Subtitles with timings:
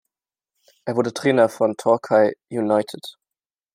[0.85, 3.19] Er wurde Trainer von Torquay United.